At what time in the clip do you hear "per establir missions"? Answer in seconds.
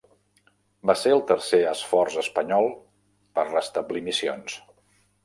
3.39-4.57